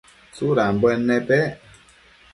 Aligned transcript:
Tsudambuen 0.33 0.99
nepec? 1.07 1.45